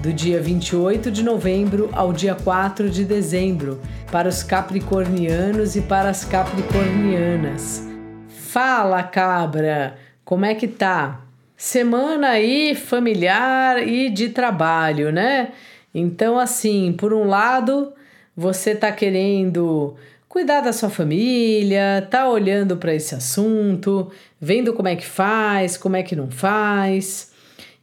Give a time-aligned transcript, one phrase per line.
[0.00, 3.78] do dia 28 de novembro ao dia 4 de dezembro,
[4.10, 7.86] para os capricornianos e para as capricornianas.
[8.28, 11.20] Fala, cabra, como é que tá?
[11.54, 15.50] Semana aí familiar e de trabalho, né?
[15.94, 17.92] Então, assim, por um lado,
[18.34, 19.96] você tá querendo
[20.26, 24.10] cuidar da sua família, tá olhando para esse assunto,
[24.40, 27.32] vendo como é que faz, como é que não faz.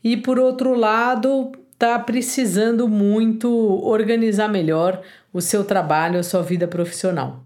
[0.03, 3.47] E por outro lado, está precisando muito
[3.85, 4.99] organizar melhor
[5.31, 7.43] o seu trabalho, a sua vida profissional.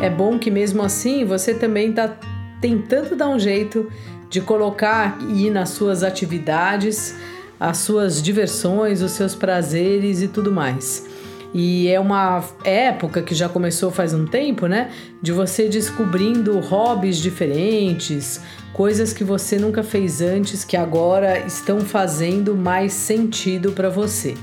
[0.00, 2.18] É bom que mesmo assim você também está
[2.58, 3.92] tentando dar um jeito
[4.30, 7.14] de colocar aí nas suas atividades
[7.60, 11.06] as suas diversões, os seus prazeres e tudo mais.
[11.54, 14.90] E é uma época que já começou faz um tempo, né?
[15.22, 18.40] De você descobrindo hobbies diferentes,
[18.72, 24.34] coisas que você nunca fez antes que agora estão fazendo mais sentido para você.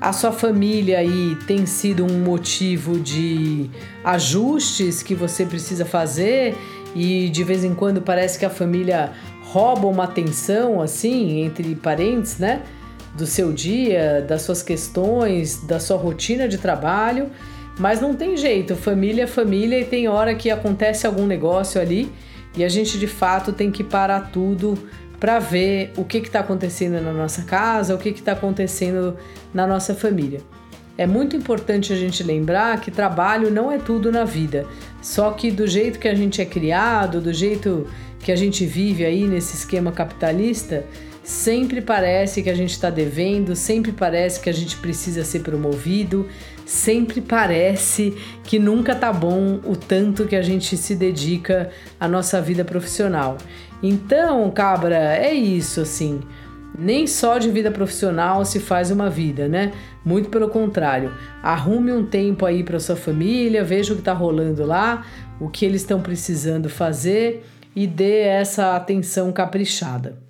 [0.00, 3.70] A sua família aí tem sido um motivo de
[4.02, 6.56] ajustes que você precisa fazer
[6.96, 9.12] e de vez em quando parece que a família
[9.44, 12.62] rouba uma atenção assim entre parentes, né?
[13.16, 17.30] Do seu dia, das suas questões, da sua rotina de trabalho,
[17.78, 22.10] mas não tem jeito, família é família e tem hora que acontece algum negócio ali
[22.56, 24.78] e a gente de fato tem que parar tudo
[25.20, 29.16] para ver o que está acontecendo na nossa casa, o que está acontecendo
[29.52, 30.40] na nossa família.
[30.98, 34.66] É muito importante a gente lembrar que trabalho não é tudo na vida,
[35.02, 37.86] só que do jeito que a gente é criado, do jeito
[38.20, 40.84] que a gente vive aí nesse esquema capitalista,
[41.26, 46.28] Sempre parece que a gente está devendo, sempre parece que a gente precisa ser promovido,
[46.64, 52.40] sempre parece que nunca tá bom o tanto que a gente se dedica à nossa
[52.40, 53.38] vida profissional.
[53.82, 56.20] Então, cabra, é isso assim.
[56.78, 59.72] Nem só de vida profissional se faz uma vida, né?
[60.04, 61.12] Muito pelo contrário.
[61.42, 65.04] Arrume um tempo aí para sua família, veja o que está rolando lá,
[65.40, 67.44] o que eles estão precisando fazer
[67.74, 70.24] e dê essa atenção caprichada.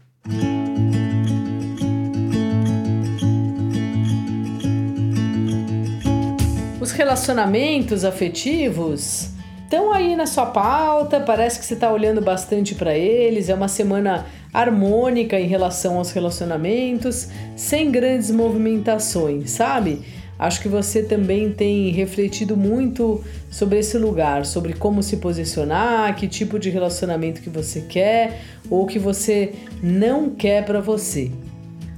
[6.86, 9.30] Os relacionamentos afetivos
[9.64, 13.48] estão aí na sua pauta, parece que você está olhando bastante para eles.
[13.48, 14.24] É uma semana
[14.54, 17.26] harmônica em relação aos relacionamentos,
[17.56, 20.02] sem grandes movimentações, sabe?
[20.38, 23.20] Acho que você também tem refletido muito
[23.50, 28.86] sobre esse lugar, sobre como se posicionar, que tipo de relacionamento que você quer ou
[28.86, 31.32] que você não quer para você.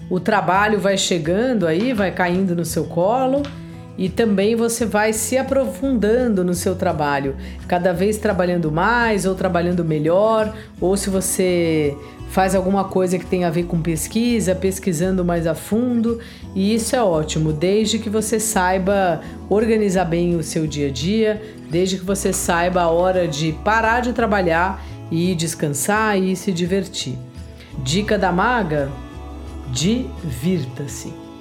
[0.08, 3.42] O trabalho vai chegando aí, vai caindo no seu colo
[3.98, 7.34] e também você vai se aprofundando no seu trabalho,
[7.66, 11.96] cada vez trabalhando mais ou trabalhando melhor, ou se você
[12.30, 16.20] faz alguma coisa que tem a ver com pesquisa, pesquisando mais a fundo,
[16.54, 19.20] e isso é ótimo, desde que você saiba
[19.50, 24.00] organizar bem o seu dia a dia, desde que você saiba a hora de parar
[24.00, 24.80] de trabalhar
[25.10, 27.18] e descansar e se divertir.
[27.82, 28.88] Dica da maga:
[29.72, 31.27] divirta-se.